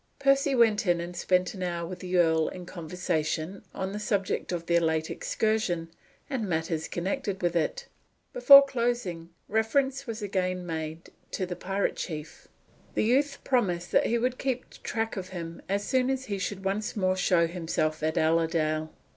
Percy 0.17 0.55
went 0.55 0.87
in 0.87 0.99
and 0.99 1.15
spent 1.15 1.53
an 1.53 1.61
hour 1.61 1.85
with 1.87 1.99
the 1.99 2.17
earl 2.17 2.47
in 2.47 2.65
conversation 2.65 3.63
on 3.71 3.91
the 3.91 3.99
subject 3.99 4.51
of 4.51 4.65
their 4.65 4.79
late 4.81 5.11
excursion 5.11 5.89
and 6.27 6.49
matters 6.49 6.87
connected 6.87 7.43
with 7.43 7.55
it. 7.55 7.85
Before 8.33 8.63
closing 8.65 9.29
reference 9.47 10.07
was 10.07 10.23
again 10.23 10.65
made 10.65 11.11
to 11.33 11.45
the 11.45 11.55
pirate 11.55 11.97
chief. 11.97 12.47
The 12.95 13.03
youth 13.03 13.43
promised 13.43 13.91
that 13.91 14.07
he 14.07 14.17
would 14.17 14.39
keep 14.39 14.71
track 14.81 15.17
of 15.17 15.29
him 15.29 15.61
as 15.69 15.85
soon 15.85 16.09
as 16.09 16.25
he 16.25 16.39
should 16.39 16.65
once 16.65 16.95
more 16.95 17.15
show 17.15 17.45
himself 17.45 18.01
at 18.01 18.17
Allerdale. 18.17 18.89